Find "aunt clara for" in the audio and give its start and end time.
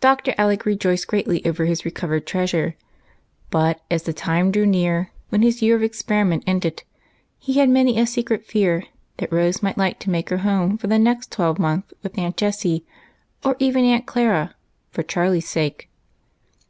13.84-15.02